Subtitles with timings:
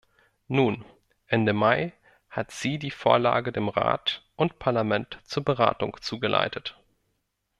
[0.47, 0.83] Nun,
[1.27, 1.93] Ende Mai
[2.31, 6.75] hat sie die Vorlage dem Rat und Parlament zur Beratung zugeleitet.